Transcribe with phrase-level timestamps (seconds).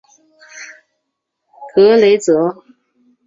[1.75, 2.63] 格雷泽。